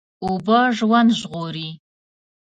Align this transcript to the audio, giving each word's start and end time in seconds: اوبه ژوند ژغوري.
اوبه 0.25 0.59
ژوند 0.77 1.09
ژغوري. 1.19 1.69